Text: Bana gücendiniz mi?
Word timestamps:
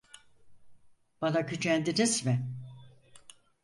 Bana 1.21 1.41
gücendiniz 1.41 2.25
mi? 2.25 2.57